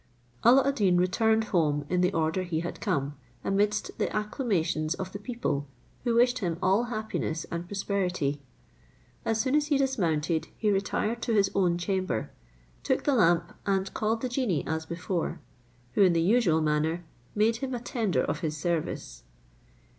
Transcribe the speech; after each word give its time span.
Alla 0.43 0.67
ad 0.67 0.73
Deen 0.77 0.97
returned 0.97 1.43
home 1.53 1.85
in 1.87 2.01
the 2.01 2.11
order 2.11 2.41
he 2.41 2.61
had 2.61 2.81
come, 2.81 3.13
amidst 3.43 3.95
the 3.99 4.07
acclamations 4.09 4.95
of 4.95 5.11
the 5.11 5.19
people, 5.19 5.67
who 6.03 6.15
wished 6.15 6.39
him 6.39 6.57
all 6.59 6.85
happiness 6.85 7.45
and 7.51 7.67
prosperity. 7.67 8.41
As 9.25 9.39
soon 9.39 9.53
as 9.53 9.67
he 9.67 9.77
dismounted, 9.77 10.47
he 10.57 10.71
retired 10.71 11.21
to 11.21 11.35
his 11.35 11.51
own 11.53 11.77
chamber, 11.77 12.31
took 12.81 13.03
the 13.03 13.13
lamp, 13.13 13.53
and 13.67 13.93
called 13.93 14.21
the 14.21 14.29
genie 14.29 14.65
as 14.65 14.87
before, 14.87 15.39
who 15.93 16.01
in 16.01 16.13
the 16.13 16.21
usual 16.23 16.61
manner 16.61 17.05
made 17.35 17.57
him 17.57 17.75
a 17.75 17.79
tender 17.79 18.23
of 18.23 18.39
his 18.39 18.57
service. 18.57 19.21